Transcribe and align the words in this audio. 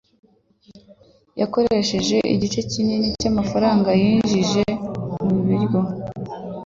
Yakoresheje 1.39 2.17
igice 2.33 2.59
kinini 2.71 3.07
cyamafaranga 3.21 3.89
yinjiza 4.01 4.63
mubiryo. 5.27 5.79